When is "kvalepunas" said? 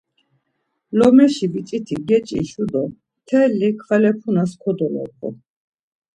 3.81-4.51